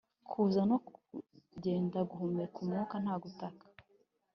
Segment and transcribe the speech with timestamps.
[0.29, 3.63] kuza no kugenda, guhumeka umwuka, nta gutaka.